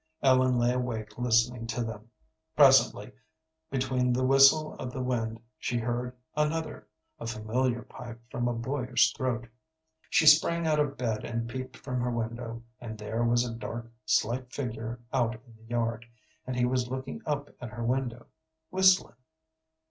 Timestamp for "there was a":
12.97-13.53